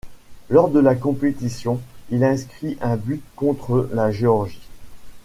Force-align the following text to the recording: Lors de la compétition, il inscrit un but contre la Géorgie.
Lors 0.49 0.69
de 0.71 0.79
la 0.79 0.95
compétition, 0.95 1.79
il 2.09 2.23
inscrit 2.23 2.75
un 2.81 2.95
but 2.95 3.21
contre 3.35 3.87
la 3.93 4.09
Géorgie. 4.09 4.67